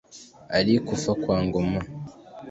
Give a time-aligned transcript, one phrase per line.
[0.49, 1.81] ‘Alikufa kwa Ngoma’